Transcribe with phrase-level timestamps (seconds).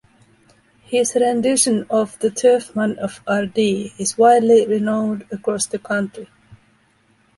[0.85, 6.27] His rendition of 'The Turfman of Ardee' is widely renowned across the country.